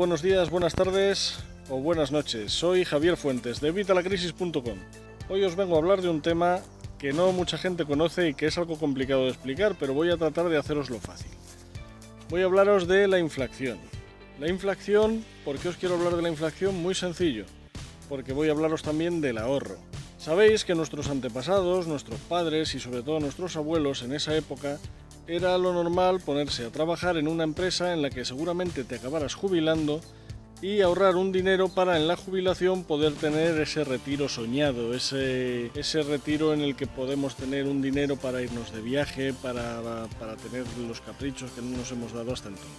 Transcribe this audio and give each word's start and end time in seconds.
buenos 0.00 0.22
días, 0.22 0.48
buenas 0.48 0.74
tardes 0.74 1.40
o 1.68 1.78
buenas 1.78 2.10
noches. 2.10 2.52
Soy 2.52 2.86
Javier 2.86 3.18
Fuentes 3.18 3.60
de 3.60 3.70
Vitalacrisis.com. 3.70 4.78
Hoy 5.28 5.44
os 5.44 5.56
vengo 5.56 5.74
a 5.74 5.78
hablar 5.78 6.00
de 6.00 6.08
un 6.08 6.22
tema 6.22 6.60
que 6.98 7.12
no 7.12 7.32
mucha 7.32 7.58
gente 7.58 7.84
conoce 7.84 8.30
y 8.30 8.32
que 8.32 8.46
es 8.46 8.56
algo 8.56 8.78
complicado 8.78 9.24
de 9.24 9.28
explicar, 9.28 9.76
pero 9.78 9.92
voy 9.92 10.10
a 10.10 10.16
tratar 10.16 10.48
de 10.48 10.56
haceroslo 10.56 11.00
fácil. 11.00 11.30
Voy 12.30 12.40
a 12.40 12.46
hablaros 12.46 12.88
de 12.88 13.08
la 13.08 13.18
inflación. 13.18 13.76
La 14.38 14.48
inflación, 14.48 15.22
¿por 15.44 15.58
qué 15.58 15.68
os 15.68 15.76
quiero 15.76 15.96
hablar 15.96 16.16
de 16.16 16.22
la 16.22 16.30
inflación? 16.30 16.82
Muy 16.82 16.94
sencillo, 16.94 17.44
porque 18.08 18.32
voy 18.32 18.48
a 18.48 18.52
hablaros 18.52 18.82
también 18.82 19.20
del 19.20 19.36
ahorro. 19.36 19.76
Sabéis 20.16 20.64
que 20.64 20.74
nuestros 20.74 21.10
antepasados, 21.10 21.86
nuestros 21.86 22.20
padres 22.20 22.74
y 22.74 22.80
sobre 22.80 23.02
todo 23.02 23.20
nuestros 23.20 23.54
abuelos 23.56 24.02
en 24.02 24.14
esa 24.14 24.34
época 24.34 24.78
era 25.30 25.56
lo 25.58 25.72
normal 25.72 26.18
ponerse 26.20 26.66
a 26.66 26.70
trabajar 26.70 27.16
en 27.16 27.28
una 27.28 27.44
empresa 27.44 27.92
en 27.92 28.02
la 28.02 28.10
que 28.10 28.24
seguramente 28.24 28.82
te 28.82 28.96
acabaras 28.96 29.34
jubilando 29.34 30.00
y 30.60 30.80
ahorrar 30.80 31.14
un 31.14 31.30
dinero 31.30 31.68
para 31.68 31.96
en 31.96 32.08
la 32.08 32.16
jubilación 32.16 32.82
poder 32.82 33.14
tener 33.14 33.58
ese 33.60 33.84
retiro 33.84 34.28
soñado, 34.28 34.92
ese, 34.92 35.70
ese 35.74 36.02
retiro 36.02 36.52
en 36.52 36.62
el 36.62 36.74
que 36.74 36.88
podemos 36.88 37.36
tener 37.36 37.66
un 37.66 37.80
dinero 37.80 38.16
para 38.16 38.42
irnos 38.42 38.72
de 38.72 38.80
viaje, 38.82 39.32
para, 39.32 40.08
para 40.18 40.36
tener 40.36 40.64
los 40.86 41.00
caprichos 41.00 41.52
que 41.52 41.62
no 41.62 41.76
nos 41.76 41.92
hemos 41.92 42.12
dado 42.12 42.32
hasta 42.32 42.48
entonces. 42.48 42.74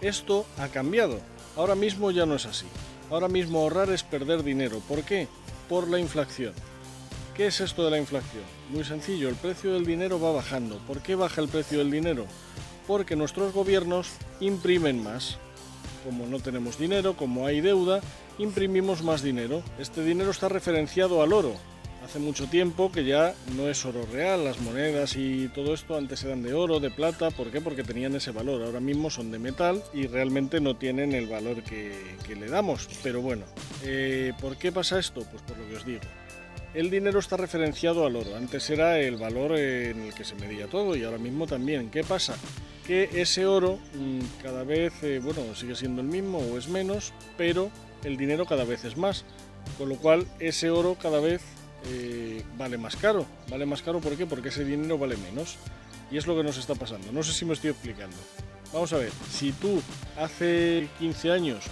Esto 0.00 0.44
ha 0.58 0.68
cambiado, 0.68 1.20
ahora 1.56 1.76
mismo 1.76 2.10
ya 2.10 2.26
no 2.26 2.34
es 2.34 2.44
así. 2.44 2.66
Ahora 3.08 3.28
mismo 3.28 3.60
ahorrar 3.60 3.90
es 3.90 4.02
perder 4.02 4.42
dinero. 4.42 4.80
¿Por 4.88 5.04
qué? 5.04 5.28
Por 5.68 5.88
la 5.88 6.00
inflación. 6.00 6.54
¿Qué 7.34 7.48
es 7.48 7.60
esto 7.60 7.84
de 7.84 7.90
la 7.90 7.98
inflación? 7.98 8.44
Muy 8.70 8.84
sencillo, 8.84 9.28
el 9.28 9.34
precio 9.34 9.72
del 9.72 9.84
dinero 9.84 10.20
va 10.20 10.30
bajando. 10.30 10.78
¿Por 10.86 11.02
qué 11.02 11.16
baja 11.16 11.40
el 11.40 11.48
precio 11.48 11.78
del 11.78 11.90
dinero? 11.90 12.26
Porque 12.86 13.16
nuestros 13.16 13.52
gobiernos 13.52 14.12
imprimen 14.38 15.02
más. 15.02 15.38
Como 16.04 16.26
no 16.28 16.38
tenemos 16.38 16.78
dinero, 16.78 17.16
como 17.16 17.44
hay 17.46 17.60
deuda, 17.60 18.00
imprimimos 18.38 19.02
más 19.02 19.20
dinero. 19.24 19.64
Este 19.80 20.04
dinero 20.04 20.30
está 20.30 20.48
referenciado 20.48 21.22
al 21.22 21.32
oro. 21.32 21.54
Hace 22.04 22.20
mucho 22.20 22.46
tiempo 22.46 22.92
que 22.92 23.04
ya 23.04 23.34
no 23.56 23.68
es 23.68 23.84
oro 23.84 24.06
real, 24.12 24.44
las 24.44 24.60
monedas 24.60 25.16
y 25.16 25.48
todo 25.48 25.74
esto 25.74 25.96
antes 25.96 26.22
eran 26.22 26.42
de 26.42 26.54
oro, 26.54 26.78
de 26.78 26.90
plata, 26.90 27.32
¿por 27.32 27.50
qué? 27.50 27.60
Porque 27.60 27.82
tenían 27.82 28.14
ese 28.14 28.30
valor, 28.30 28.62
ahora 28.62 28.78
mismo 28.78 29.10
son 29.10 29.32
de 29.32 29.40
metal 29.40 29.82
y 29.92 30.06
realmente 30.06 30.60
no 30.60 30.76
tienen 30.76 31.14
el 31.14 31.26
valor 31.26 31.64
que, 31.64 31.96
le 32.28 32.46
damos. 32.46 32.88
Pero 33.02 33.22
bueno, 33.22 33.44
eh, 33.82 34.32
¿por 34.40 34.56
qué 34.56 34.70
pasa 34.70 35.00
esto? 35.00 35.26
Pues 35.28 35.42
por 35.42 35.58
lo 35.58 35.66
que 35.66 35.76
os 35.76 35.84
digo 35.84 36.02
el 36.74 36.90
dinero 36.90 37.20
está 37.20 37.36
referenciado 37.36 38.04
al 38.04 38.16
oro. 38.16 38.36
Antes 38.36 38.68
era 38.68 38.98
el 38.98 39.16
valor 39.16 39.56
en 39.56 40.02
el 40.02 40.14
que 40.14 40.24
se 40.24 40.34
medía 40.34 40.66
todo 40.66 40.96
y 40.96 41.04
ahora 41.04 41.18
mismo 41.18 41.46
también. 41.46 41.90
¿Qué 41.90 42.02
pasa? 42.02 42.34
Que 42.86 43.08
ese 43.14 43.46
oro 43.46 43.78
mm, 43.94 44.42
cada 44.42 44.64
vez, 44.64 44.92
eh, 45.02 45.20
bueno, 45.22 45.54
sigue 45.54 45.76
siendo 45.76 46.02
el 46.02 46.08
mismo 46.08 46.38
o 46.38 46.58
es 46.58 46.68
menos, 46.68 47.12
pero 47.38 47.70
el 48.02 48.16
dinero 48.16 48.44
cada 48.44 48.64
vez 48.64 48.84
es 48.84 48.96
más. 48.96 49.24
Con 49.78 49.88
lo 49.88 49.96
cual 49.96 50.26
ese 50.40 50.70
oro 50.70 50.96
cada 51.00 51.20
vez 51.20 51.42
eh, 51.86 52.42
vale 52.58 52.76
más 52.76 52.96
caro. 52.96 53.24
Vale 53.48 53.66
más 53.66 53.82
caro 53.82 54.00
¿por 54.00 54.16
qué? 54.16 54.26
Porque 54.26 54.48
ese 54.48 54.64
dinero 54.64 54.98
vale 54.98 55.16
menos. 55.16 55.56
Y 56.10 56.18
es 56.18 56.26
lo 56.26 56.36
que 56.36 56.42
nos 56.42 56.58
está 56.58 56.74
pasando. 56.74 57.12
No 57.12 57.22
sé 57.22 57.32
si 57.32 57.44
me 57.44 57.54
estoy 57.54 57.70
explicando. 57.70 58.16
Vamos 58.72 58.92
a 58.92 58.98
ver, 58.98 59.12
si 59.30 59.52
tú 59.52 59.80
hace 60.18 60.88
15 60.98 61.30
años 61.30 61.64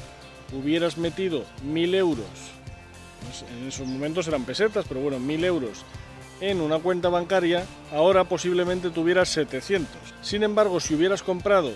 hubieras 0.52 0.96
metido 0.96 1.44
1000 1.64 1.94
euros 1.96 2.61
en 3.42 3.68
esos 3.68 3.86
momentos 3.86 4.28
eran 4.28 4.44
pesetas, 4.44 4.84
pero 4.88 5.00
bueno, 5.00 5.18
1000 5.18 5.44
euros 5.44 5.84
en 6.40 6.60
una 6.60 6.78
cuenta 6.80 7.08
bancaria, 7.08 7.64
ahora 7.92 8.24
posiblemente 8.24 8.90
tuvieras 8.90 9.28
700. 9.28 9.88
Sin 10.22 10.42
embargo, 10.42 10.80
si 10.80 10.94
hubieras 10.94 11.22
comprado 11.22 11.72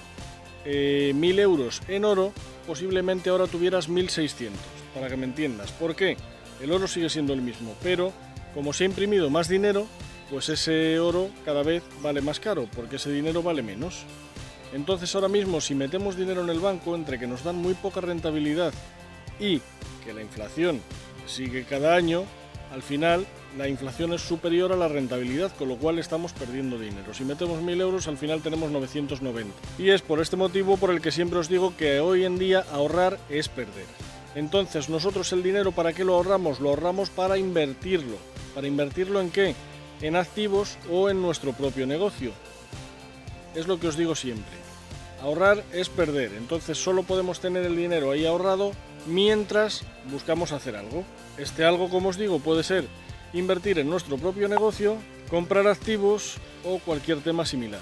eh, 0.65 1.13
1000 1.15 1.39
euros 1.39 1.83
en 1.87 2.05
oro, 2.05 2.33
posiblemente 2.67 3.31
ahora 3.31 3.47
tuvieras 3.47 3.89
1600, 3.89 4.61
para 4.93 5.09
que 5.09 5.17
me 5.17 5.25
entiendas. 5.25 5.71
¿Por 5.71 5.95
qué? 5.95 6.17
El 6.61 6.73
oro 6.73 6.89
sigue 6.89 7.09
siendo 7.09 7.33
el 7.33 7.43
mismo, 7.43 7.75
pero 7.83 8.13
como 8.55 8.73
se 8.73 8.85
ha 8.85 8.87
imprimido 8.87 9.31
más 9.31 9.49
dinero, 9.49 9.87
pues 10.31 10.49
ese 10.49 10.99
oro 10.99 11.31
cada 11.45 11.63
vez 11.63 11.85
vale 12.03 12.21
más 12.21 12.41
caro, 12.41 12.69
porque 12.75 12.97
ese 12.97 13.11
dinero 13.11 13.43
vale 13.43 13.63
menos. 13.63 14.05
Entonces 14.73 15.15
ahora 15.15 15.29
mismo 15.29 15.61
si 15.61 15.75
metemos 15.75 16.17
dinero 16.17 16.43
en 16.43 16.49
el 16.49 16.59
banco, 16.59 16.97
entre 16.97 17.19
que 17.19 17.29
nos 17.29 17.45
dan 17.45 17.57
muy 17.57 17.75
poca 17.75 18.01
rentabilidad 18.01 18.73
y 19.39 19.61
que 20.05 20.13
la 20.13 20.23
inflación 20.23 20.81
sigue 21.27 21.65
cada 21.65 21.95
año, 21.95 22.25
al 22.73 22.83
final 22.83 23.27
la 23.57 23.69
inflación 23.69 24.13
es 24.13 24.21
superior 24.21 24.73
a 24.73 24.77
la 24.77 24.89
rentabilidad, 24.89 25.51
con 25.57 25.69
lo 25.69 25.77
cual 25.77 25.99
estamos 25.99 26.33
perdiendo 26.33 26.79
dinero. 26.79 27.15
Si 27.15 27.25
metemos 27.25 27.61
1.000 27.63 27.81
euros, 27.81 28.09
al 28.09 28.19
final 28.19 28.43
tenemos 28.43 28.71
990. 28.71 29.55
Y 29.79 29.91
es 29.91 30.03
por 30.03 30.21
este 30.21 30.37
motivo 30.37 30.77
por 30.77 30.91
el 30.91 31.01
que 31.01 31.13
siempre 31.13 31.39
os 31.39 31.49
digo 31.49 31.75
que 31.77 32.01
hoy 32.01 32.25
en 32.25 32.39
día 32.39 32.65
ahorrar 32.73 33.19
es 33.31 33.49
perder. 33.49 33.87
Entonces, 34.35 34.91
nosotros 34.91 35.33
el 35.33 35.43
dinero, 35.43 35.73
¿para 35.73 35.95
qué 35.95 36.05
lo 36.05 36.15
ahorramos? 36.15 36.61
Lo 36.61 36.69
ahorramos 36.69 37.09
para 37.09 37.39
invertirlo. 37.39 38.19
¿Para 38.55 38.67
invertirlo 38.67 39.21
en 39.21 39.31
qué? 39.31 39.55
En 40.03 40.17
activos 40.17 40.77
o 40.91 41.09
en 41.09 41.23
nuestro 41.23 41.55
propio 41.55 41.87
negocio. 41.87 42.33
Es 43.55 43.67
lo 43.67 43.81
que 43.81 43.89
os 43.89 43.97
digo 43.97 44.15
siempre. 44.15 44.53
Ahorrar 45.23 45.65
es 45.73 45.89
perder. 45.89 46.35
Entonces, 46.37 46.77
solo 46.77 47.05
podemos 47.05 47.41
tener 47.41 47.65
el 47.65 47.77
dinero 47.77 48.11
ahí 48.11 48.27
ahorrado 48.27 48.73
mientras 49.07 49.83
buscamos 50.11 50.53
hacer 50.53 50.77
algo. 50.77 51.05
Este 51.39 51.65
algo, 51.65 51.89
como 51.89 52.11
os 52.11 52.17
digo, 52.17 52.39
puede 52.39 52.63
ser 52.63 52.87
invertir 53.33 53.79
en 53.79 53.91
nuestro 53.91 54.17
propio 54.17 54.49
negocio, 54.49 54.97
comprar 55.31 55.67
activos 55.67 56.37
o 56.65 56.79
cualquier 56.79 57.21
tema 57.21 57.45
similar. 57.45 57.81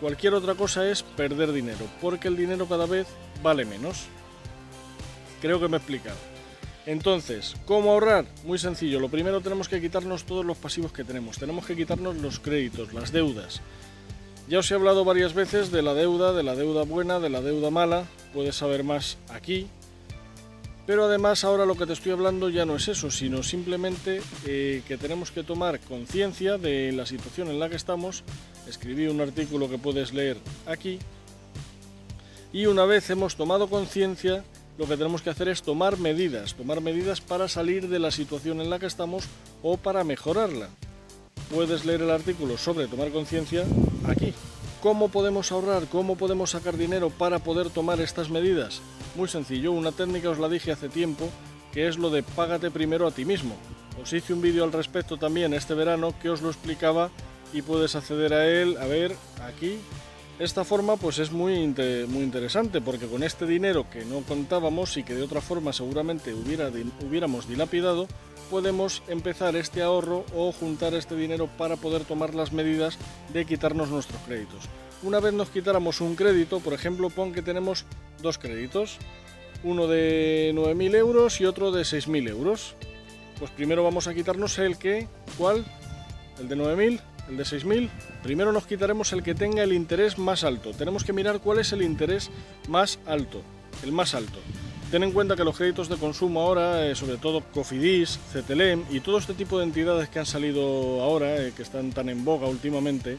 Cualquier 0.00 0.34
otra 0.34 0.54
cosa 0.54 0.88
es 0.88 1.02
perder 1.02 1.52
dinero, 1.52 1.86
porque 2.00 2.28
el 2.28 2.36
dinero 2.36 2.66
cada 2.66 2.86
vez 2.86 3.06
vale 3.42 3.64
menos. 3.64 4.06
Creo 5.40 5.60
que 5.60 5.68
me 5.68 5.76
he 5.76 5.78
explicado. 5.78 6.16
Entonces, 6.86 7.54
¿cómo 7.66 7.92
ahorrar? 7.92 8.24
Muy 8.44 8.58
sencillo. 8.58 9.00
Lo 9.00 9.10
primero 9.10 9.40
tenemos 9.42 9.68
que 9.68 9.80
quitarnos 9.80 10.24
todos 10.24 10.44
los 10.44 10.56
pasivos 10.56 10.92
que 10.92 11.04
tenemos. 11.04 11.38
Tenemos 11.38 11.66
que 11.66 11.76
quitarnos 11.76 12.16
los 12.16 12.40
créditos, 12.40 12.94
las 12.94 13.12
deudas. 13.12 13.60
Ya 14.48 14.58
os 14.58 14.70
he 14.70 14.74
hablado 14.74 15.04
varias 15.04 15.34
veces 15.34 15.70
de 15.70 15.82
la 15.82 15.94
deuda, 15.94 16.32
de 16.32 16.42
la 16.42 16.56
deuda 16.56 16.82
buena, 16.84 17.20
de 17.20 17.28
la 17.28 17.42
deuda 17.42 17.70
mala. 17.70 18.04
Puedes 18.32 18.56
saber 18.56 18.82
más 18.82 19.18
aquí, 19.28 19.68
pero 20.90 21.04
además 21.04 21.44
ahora 21.44 21.66
lo 21.66 21.76
que 21.76 21.86
te 21.86 21.92
estoy 21.92 22.10
hablando 22.10 22.48
ya 22.48 22.66
no 22.66 22.74
es 22.74 22.88
eso, 22.88 23.12
sino 23.12 23.44
simplemente 23.44 24.20
eh, 24.44 24.82
que 24.88 24.98
tenemos 24.98 25.30
que 25.30 25.44
tomar 25.44 25.78
conciencia 25.78 26.58
de 26.58 26.90
la 26.90 27.06
situación 27.06 27.46
en 27.46 27.60
la 27.60 27.68
que 27.68 27.76
estamos. 27.76 28.24
Escribí 28.68 29.06
un 29.06 29.20
artículo 29.20 29.70
que 29.70 29.78
puedes 29.78 30.12
leer 30.12 30.36
aquí. 30.66 30.98
Y 32.52 32.66
una 32.66 32.86
vez 32.86 33.08
hemos 33.08 33.36
tomado 33.36 33.70
conciencia, 33.70 34.42
lo 34.78 34.88
que 34.88 34.96
tenemos 34.96 35.22
que 35.22 35.30
hacer 35.30 35.46
es 35.46 35.62
tomar 35.62 35.96
medidas, 35.96 36.56
tomar 36.56 36.80
medidas 36.80 37.20
para 37.20 37.46
salir 37.46 37.88
de 37.88 38.00
la 38.00 38.10
situación 38.10 38.60
en 38.60 38.68
la 38.68 38.80
que 38.80 38.86
estamos 38.86 39.26
o 39.62 39.76
para 39.76 40.02
mejorarla. 40.02 40.70
Puedes 41.54 41.84
leer 41.84 42.02
el 42.02 42.10
artículo 42.10 42.58
sobre 42.58 42.88
tomar 42.88 43.12
conciencia 43.12 43.64
aquí. 44.08 44.34
¿Cómo 44.82 45.10
podemos 45.10 45.52
ahorrar? 45.52 45.88
¿Cómo 45.88 46.16
podemos 46.16 46.50
sacar 46.50 46.78
dinero 46.78 47.10
para 47.10 47.38
poder 47.38 47.68
tomar 47.68 48.00
estas 48.00 48.30
medidas? 48.30 48.80
Muy 49.14 49.28
sencillo, 49.28 49.72
una 49.72 49.92
técnica 49.92 50.30
os 50.30 50.38
la 50.38 50.48
dije 50.48 50.72
hace 50.72 50.88
tiempo, 50.88 51.28
que 51.70 51.86
es 51.86 51.98
lo 51.98 52.08
de 52.08 52.22
págate 52.22 52.70
primero 52.70 53.06
a 53.06 53.10
ti 53.10 53.26
mismo. 53.26 53.54
Os 54.02 54.10
hice 54.14 54.32
un 54.32 54.40
vídeo 54.40 54.64
al 54.64 54.72
respecto 54.72 55.18
también 55.18 55.52
este 55.52 55.74
verano 55.74 56.14
que 56.22 56.30
os 56.30 56.40
lo 56.40 56.48
explicaba 56.48 57.10
y 57.52 57.60
puedes 57.60 57.94
acceder 57.94 58.32
a 58.32 58.48
él, 58.48 58.78
a 58.80 58.86
ver, 58.86 59.14
aquí. 59.46 59.76
Esta 60.38 60.64
forma 60.64 60.96
pues 60.96 61.18
es 61.18 61.30
muy, 61.30 61.66
muy 62.08 62.22
interesante 62.22 62.80
porque 62.80 63.06
con 63.06 63.22
este 63.22 63.44
dinero 63.44 63.84
que 63.90 64.06
no 64.06 64.20
contábamos 64.20 64.96
y 64.96 65.02
que 65.02 65.14
de 65.14 65.22
otra 65.22 65.42
forma 65.42 65.74
seguramente 65.74 66.32
hubiera, 66.32 66.70
hubiéramos 67.06 67.46
dilapidado, 67.46 68.08
podemos 68.50 69.02
empezar 69.08 69.54
este 69.54 69.80
ahorro 69.80 70.26
o 70.34 70.52
juntar 70.52 70.92
este 70.94 71.14
dinero 71.14 71.48
para 71.56 71.76
poder 71.76 72.04
tomar 72.04 72.34
las 72.34 72.52
medidas 72.52 72.98
de 73.32 73.46
quitarnos 73.46 73.88
nuestros 73.88 74.20
créditos. 74.22 74.64
Una 75.02 75.20
vez 75.20 75.32
nos 75.32 75.48
quitáramos 75.48 76.00
un 76.00 76.16
crédito, 76.16 76.60
por 76.60 76.74
ejemplo, 76.74 77.08
pon 77.08 77.32
que 77.32 77.40
tenemos 77.40 77.86
dos 78.20 78.36
créditos, 78.36 78.98
uno 79.62 79.86
de 79.86 80.52
9.000 80.54 80.94
euros 80.96 81.40
y 81.40 81.46
otro 81.46 81.70
de 81.70 81.82
6.000 81.82 82.28
euros. 82.28 82.74
Pues 83.38 83.50
primero 83.52 83.82
vamos 83.84 84.08
a 84.08 84.14
quitarnos 84.14 84.58
el 84.58 84.76
que, 84.76 85.08
¿cuál? 85.38 85.64
El 86.38 86.48
de 86.48 86.56
9.000, 86.56 87.00
el 87.30 87.36
de 87.36 87.44
6.000. 87.44 87.88
Primero 88.22 88.52
nos 88.52 88.66
quitaremos 88.66 89.12
el 89.12 89.22
que 89.22 89.34
tenga 89.34 89.62
el 89.62 89.72
interés 89.72 90.18
más 90.18 90.44
alto. 90.44 90.72
Tenemos 90.72 91.04
que 91.04 91.12
mirar 91.12 91.40
cuál 91.40 91.60
es 91.60 91.72
el 91.72 91.80
interés 91.80 92.30
más 92.68 92.98
alto, 93.06 93.40
el 93.82 93.92
más 93.92 94.14
alto. 94.14 94.38
Ten 94.90 95.04
en 95.04 95.12
cuenta 95.12 95.36
que 95.36 95.44
los 95.44 95.56
créditos 95.56 95.88
de 95.88 95.96
consumo 95.96 96.40
ahora, 96.40 96.84
eh, 96.84 96.96
sobre 96.96 97.16
todo 97.16 97.44
Cofidis, 97.54 98.18
CTLM 98.32 98.86
y 98.90 98.98
todo 98.98 99.18
este 99.18 99.34
tipo 99.34 99.56
de 99.56 99.64
entidades 99.64 100.08
que 100.08 100.18
han 100.18 100.26
salido 100.26 101.00
ahora, 101.00 101.36
eh, 101.36 101.52
que 101.56 101.62
están 101.62 101.92
tan 101.92 102.08
en 102.08 102.24
boga 102.24 102.48
últimamente, 102.48 103.18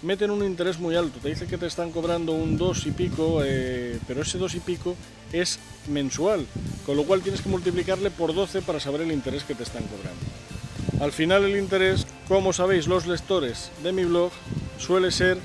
meten 0.00 0.30
un 0.30 0.42
interés 0.42 0.78
muy 0.78 0.96
alto. 0.96 1.18
Te 1.20 1.28
dice 1.28 1.46
que 1.46 1.58
te 1.58 1.66
están 1.66 1.90
cobrando 1.92 2.32
un 2.32 2.56
2 2.56 2.86
y 2.86 2.92
pico, 2.92 3.42
eh, 3.44 3.98
pero 4.08 4.22
ese 4.22 4.38
2 4.38 4.54
y 4.54 4.60
pico 4.60 4.96
es 5.30 5.58
mensual, 5.88 6.46
con 6.86 6.96
lo 6.96 7.04
cual 7.04 7.20
tienes 7.20 7.42
que 7.42 7.50
multiplicarle 7.50 8.10
por 8.10 8.34
12 8.34 8.62
para 8.62 8.80
saber 8.80 9.02
el 9.02 9.12
interés 9.12 9.44
que 9.44 9.54
te 9.54 9.64
están 9.64 9.82
cobrando. 9.84 11.04
Al 11.04 11.12
final 11.12 11.44
el 11.44 11.58
interés, 11.58 12.06
como 12.28 12.54
sabéis 12.54 12.86
los 12.86 13.06
lectores 13.06 13.70
de 13.82 13.92
mi 13.92 14.06
blog, 14.06 14.32
suele 14.78 15.10
ser 15.10 15.36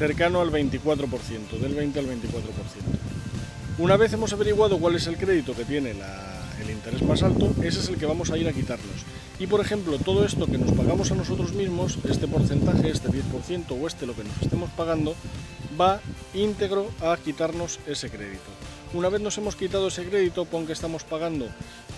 cercano 0.00 0.40
al 0.40 0.50
24%, 0.50 1.60
del 1.60 1.74
20 1.76 1.98
al 2.00 2.06
24%. 2.06 2.85
Una 3.78 3.98
vez 3.98 4.10
hemos 4.14 4.32
averiguado 4.32 4.78
cuál 4.78 4.94
es 4.94 5.06
el 5.06 5.18
crédito 5.18 5.54
que 5.54 5.66
tiene 5.66 5.90
el 5.90 6.70
interés 6.70 7.02
más 7.02 7.22
alto, 7.22 7.52
ese 7.62 7.80
es 7.80 7.88
el 7.90 7.98
que 7.98 8.06
vamos 8.06 8.30
a 8.30 8.38
ir 8.38 8.48
a 8.48 8.52
quitarnos. 8.54 9.04
Y 9.38 9.48
por 9.48 9.60
ejemplo, 9.60 9.98
todo 9.98 10.24
esto 10.24 10.46
que 10.46 10.56
nos 10.56 10.72
pagamos 10.72 11.12
a 11.12 11.14
nosotros 11.14 11.52
mismos, 11.52 11.98
este 12.08 12.26
porcentaje, 12.26 12.88
este 12.88 13.10
10% 13.10 13.78
o 13.78 13.86
este 13.86 14.06
lo 14.06 14.14
que 14.16 14.24
nos 14.24 14.40
estemos 14.40 14.70
pagando, 14.70 15.14
va 15.78 16.00
íntegro 16.32 16.90
a 17.02 17.18
quitarnos 17.18 17.78
ese 17.86 18.08
crédito. 18.08 18.48
Una 18.94 19.10
vez 19.10 19.20
nos 19.20 19.36
hemos 19.36 19.56
quitado 19.56 19.88
ese 19.88 20.06
crédito, 20.06 20.46
pon 20.46 20.66
que 20.66 20.72
estamos 20.72 21.04
pagando 21.04 21.46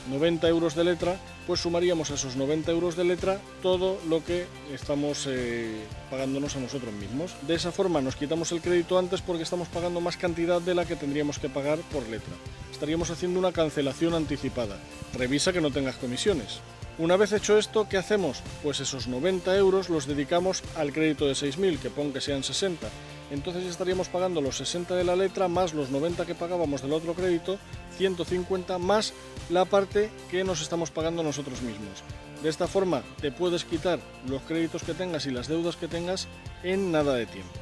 90 0.08 0.48
euros 0.48 0.74
de 0.74 0.84
letra, 0.84 1.16
pues 1.46 1.60
sumaríamos 1.60 2.10
a 2.10 2.14
esos 2.14 2.36
90 2.36 2.70
euros 2.70 2.96
de 2.96 3.04
letra 3.04 3.40
todo 3.62 3.98
lo 4.08 4.24
que 4.24 4.46
estamos 4.72 5.26
eh, 5.28 5.84
pagándonos 6.10 6.56
a 6.56 6.60
nosotros 6.60 6.92
mismos. 6.94 7.34
De 7.46 7.54
esa 7.54 7.72
forma 7.72 8.00
nos 8.00 8.16
quitamos 8.16 8.52
el 8.52 8.60
crédito 8.60 8.98
antes 8.98 9.20
porque 9.20 9.42
estamos 9.42 9.68
pagando 9.68 10.00
más 10.00 10.16
cantidad 10.16 10.60
de 10.60 10.74
la 10.74 10.84
que 10.84 10.96
tendríamos 10.96 11.38
que 11.38 11.48
pagar 11.48 11.78
por 11.92 12.02
letra. 12.08 12.32
Estaríamos 12.72 13.10
haciendo 13.10 13.38
una 13.38 13.52
cancelación 13.52 14.14
anticipada. 14.14 14.76
Revisa 15.14 15.52
que 15.52 15.60
no 15.60 15.70
tengas 15.70 15.96
comisiones. 15.96 16.60
Una 16.98 17.16
vez 17.16 17.32
hecho 17.32 17.56
esto, 17.56 17.88
¿qué 17.88 17.96
hacemos? 17.96 18.42
Pues 18.62 18.80
esos 18.80 19.06
90 19.06 19.56
euros 19.56 19.88
los 19.88 20.06
dedicamos 20.06 20.64
al 20.76 20.92
crédito 20.92 21.26
de 21.26 21.34
6.000, 21.34 21.78
que 21.78 21.90
pon 21.90 22.12
que 22.12 22.20
sean 22.20 22.42
60 22.42 22.88
entonces 23.30 23.64
estaríamos 23.64 24.08
pagando 24.08 24.40
los 24.40 24.56
60 24.56 24.94
de 24.94 25.04
la 25.04 25.16
letra 25.16 25.48
más 25.48 25.74
los 25.74 25.90
90 25.90 26.24
que 26.24 26.34
pagábamos 26.34 26.82
del 26.82 26.92
otro 26.92 27.14
crédito, 27.14 27.58
150 27.98 28.78
más 28.78 29.12
la 29.50 29.64
parte 29.64 30.10
que 30.30 30.44
nos 30.44 30.62
estamos 30.62 30.90
pagando 30.90 31.22
nosotros 31.22 31.60
mismos. 31.62 32.02
De 32.42 32.48
esta 32.48 32.66
forma 32.66 33.02
te 33.20 33.32
puedes 33.32 33.64
quitar 33.64 33.98
los 34.26 34.42
créditos 34.42 34.82
que 34.82 34.94
tengas 34.94 35.26
y 35.26 35.30
las 35.30 35.48
deudas 35.48 35.76
que 35.76 35.88
tengas 35.88 36.28
en 36.62 36.92
nada 36.92 37.14
de 37.14 37.26
tiempo. 37.26 37.52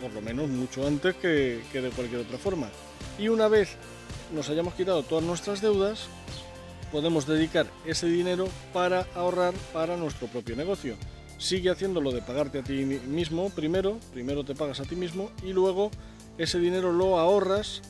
Por 0.00 0.12
lo 0.12 0.20
menos 0.20 0.48
mucho 0.48 0.86
antes 0.86 1.14
que, 1.14 1.62
de 1.72 1.90
cualquier 1.90 2.22
otra 2.22 2.36
forma. 2.36 2.68
Y 3.18 3.28
una 3.28 3.48
vez 3.48 3.76
nos 4.34 4.48
hayamos 4.50 4.74
quitado 4.74 5.04
todas 5.04 5.24
nuestras 5.24 5.60
deudas, 5.60 6.08
podemos 6.90 7.26
dedicar 7.26 7.66
ese 7.86 8.08
dinero 8.08 8.48
para 8.72 9.06
ahorrar 9.14 9.54
para 9.72 9.96
nuestro 9.96 10.26
propio 10.26 10.56
negocio 10.56 10.96
sigue 11.42 11.70
haciéndolo 11.70 12.12
de 12.12 12.22
pagarte 12.22 12.60
a 12.60 12.62
ti 12.62 12.84
mismo 12.84 13.50
primero, 13.50 13.98
primero 14.12 14.44
te 14.44 14.54
pagas 14.54 14.78
a 14.78 14.84
ti 14.84 14.94
mismo 14.94 15.30
y 15.42 15.52
luego 15.52 15.90
ese 16.38 16.60
dinero 16.60 16.92
lo 16.92 17.18
ahorras 17.18 17.82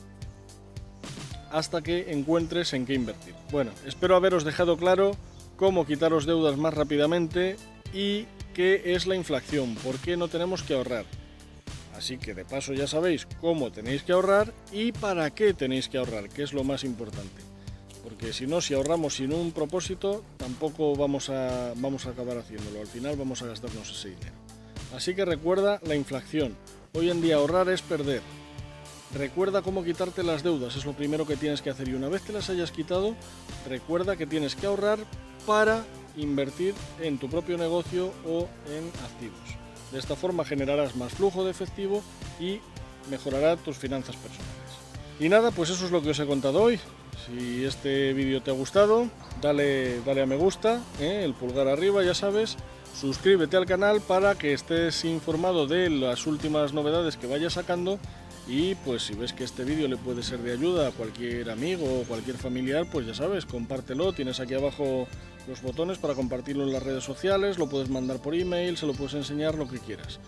hasta 1.51 1.81
que 1.81 2.11
encuentres 2.11 2.73
en 2.73 2.87
qué 2.87 2.95
invertir. 2.95 3.35
Bueno, 3.51 3.71
espero 3.85 4.15
haberos 4.15 4.43
dejado 4.43 4.75
claro 4.75 5.15
cómo 5.55 5.85
quitaros 5.85 6.25
deudas 6.25 6.57
más 6.57 6.73
rápidamente 6.73 7.57
y 7.93 8.25
qué 8.55 8.81
es 8.95 9.05
la 9.05 9.15
inflación, 9.15 9.75
por 9.75 9.99
qué 9.99 10.17
no 10.17 10.27
tenemos 10.27 10.63
que 10.63 10.73
ahorrar. 10.73 11.05
Así 11.95 12.17
que 12.17 12.33
de 12.33 12.45
paso 12.45 12.73
ya 12.73 12.87
sabéis 12.87 13.27
cómo 13.39 13.71
tenéis 13.71 14.01
que 14.01 14.13
ahorrar 14.13 14.51
y 14.71 14.93
para 14.93 15.29
qué 15.29 15.53
tenéis 15.53 15.89
que 15.89 15.99
ahorrar, 15.99 16.27
que 16.27 16.41
es 16.41 16.53
lo 16.53 16.63
más 16.63 16.83
importante 16.83 17.42
porque 18.23 18.37
si 18.37 18.47
no, 18.47 18.61
si 18.61 18.73
ahorramos 18.73 19.15
sin 19.15 19.33
un 19.33 19.51
propósito, 19.51 20.23
tampoco 20.37 20.95
vamos 20.95 21.29
a, 21.29 21.73
vamos 21.75 22.05
a 22.05 22.11
acabar 22.11 22.37
haciéndolo. 22.37 22.79
Al 22.79 22.87
final 22.87 23.17
vamos 23.17 23.41
a 23.41 23.47
gastarnos 23.47 23.91
ese 23.91 24.11
dinero. 24.11 24.31
Así 24.95 25.13
que 25.13 25.25
recuerda 25.25 25.81
la 25.83 25.95
inflación. 25.95 26.55
Hoy 26.93 27.09
en 27.09 27.21
día 27.21 27.35
ahorrar 27.35 27.67
es 27.67 27.81
perder. 27.81 28.21
Recuerda 29.13 29.61
cómo 29.61 29.83
quitarte 29.83 30.23
las 30.23 30.41
deudas, 30.41 30.77
es 30.77 30.85
lo 30.85 30.93
primero 30.93 31.27
que 31.27 31.35
tienes 31.35 31.61
que 31.61 31.69
hacer. 31.69 31.89
Y 31.89 31.95
una 31.95 32.07
vez 32.07 32.21
que 32.21 32.31
las 32.31 32.49
hayas 32.49 32.71
quitado, 32.71 33.13
recuerda 33.67 34.15
que 34.15 34.25
tienes 34.25 34.55
que 34.55 34.67
ahorrar 34.67 34.99
para 35.45 35.83
invertir 36.15 36.75
en 37.01 37.17
tu 37.17 37.29
propio 37.29 37.57
negocio 37.57 38.13
o 38.25 38.47
en 38.69 38.87
activos. 39.03 39.57
De 39.91 39.99
esta 39.99 40.15
forma 40.15 40.45
generarás 40.45 40.95
más 40.95 41.11
flujo 41.11 41.43
de 41.43 41.51
efectivo 41.51 42.01
y 42.39 42.61
mejorará 43.09 43.57
tus 43.57 43.75
finanzas 43.77 44.15
personales. 44.15 44.47
Y 45.19 45.27
nada, 45.27 45.51
pues 45.51 45.71
eso 45.71 45.85
es 45.85 45.91
lo 45.91 46.01
que 46.01 46.11
os 46.11 46.19
he 46.19 46.25
contado 46.25 46.61
hoy. 46.61 46.79
Si 47.25 47.63
este 47.63 48.13
vídeo 48.13 48.41
te 48.41 48.51
ha 48.51 48.53
gustado, 48.53 49.07
dale, 49.41 50.01
dale 50.01 50.23
a 50.23 50.25
me 50.25 50.35
gusta, 50.35 50.81
¿eh? 50.99 51.21
el 51.23 51.33
pulgar 51.33 51.67
arriba, 51.67 52.03
ya 52.03 52.13
sabes. 52.13 52.57
Suscríbete 52.99 53.55
al 53.55 53.65
canal 53.65 54.01
para 54.01 54.35
que 54.35 54.53
estés 54.53 55.05
informado 55.05 55.65
de 55.65 55.89
las 55.89 56.27
últimas 56.27 56.73
novedades 56.73 57.17
que 57.17 57.27
vaya 57.27 57.49
sacando. 57.49 57.97
Y 58.45 58.75
pues 58.75 59.03
si 59.03 59.13
ves 59.13 59.31
que 59.31 59.45
este 59.45 59.63
vídeo 59.63 59.87
le 59.87 59.95
puede 59.95 60.21
ser 60.21 60.39
de 60.39 60.51
ayuda 60.51 60.89
a 60.89 60.91
cualquier 60.91 61.49
amigo 61.49 62.01
o 62.01 62.03
cualquier 62.03 62.37
familiar, 62.37 62.85
pues 62.91 63.07
ya 63.07 63.13
sabes, 63.13 63.45
compártelo. 63.45 64.11
Tienes 64.11 64.41
aquí 64.41 64.53
abajo 64.53 65.07
los 65.47 65.61
botones 65.61 65.97
para 65.97 66.13
compartirlo 66.13 66.63
en 66.63 66.73
las 66.73 66.83
redes 66.83 67.05
sociales, 67.05 67.57
lo 67.57 67.69
puedes 67.69 67.89
mandar 67.89 68.19
por 68.19 68.35
email, 68.35 68.75
se 68.77 68.85
lo 68.85 68.93
puedes 68.93 69.13
enseñar, 69.13 69.55
lo 69.55 69.69
que 69.69 69.79
quieras. 69.79 70.19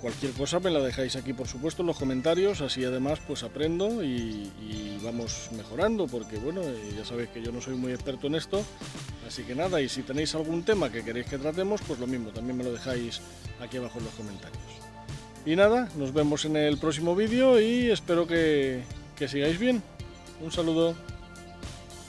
Cualquier 0.00 0.32
cosa 0.32 0.60
me 0.60 0.70
la 0.70 0.80
dejáis 0.80 1.16
aquí, 1.16 1.32
por 1.32 1.48
supuesto, 1.48 1.82
en 1.82 1.88
los 1.88 1.98
comentarios, 1.98 2.60
así 2.60 2.84
además 2.84 3.18
pues 3.26 3.42
aprendo 3.42 4.02
y, 4.04 4.50
vamos 5.02 5.50
mejorando, 5.56 6.06
porque 6.06 6.36
bueno, 6.36 6.62
eh, 6.62 6.94
ya 6.96 7.04
sabéis 7.04 7.30
que 7.30 7.40
yo 7.40 7.52
no 7.52 7.60
soy 7.60 7.74
muy 7.74 7.92
experto 7.92 8.26
en 8.26 8.34
esto, 8.34 8.64
así 9.26 9.44
que 9.44 9.54
nada, 9.54 9.80
y 9.80 9.88
si 9.88 10.02
tenéis 10.02 10.34
algún 10.34 10.64
tema 10.64 10.90
que 10.90 11.04
queréis 11.04 11.26
que 11.26 11.38
tratemos, 11.38 11.80
pues 11.86 12.00
lo 12.00 12.06
mismo, 12.06 12.30
también 12.30 12.56
me 12.56 12.64
lo 12.64 12.72
dejáis 12.72 13.20
aquí 13.60 13.76
abajo 13.76 13.98
en 13.98 14.04
los 14.04 14.14
comentarios. 14.14 14.62
Y 15.44 15.54
nada, 15.54 15.88
nos 15.96 16.12
vemos 16.12 16.44
en 16.44 16.56
el 16.56 16.76
próximo 16.76 17.14
vídeo 17.14 17.60
y 17.60 17.90
espero 17.90 18.26
que, 18.26 18.82
que 19.16 19.28
sigáis 19.28 19.58
bien. 19.58 19.82
Un 20.42 20.50
saludo. 20.50 20.94